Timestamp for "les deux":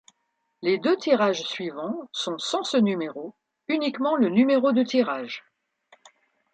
0.63-0.97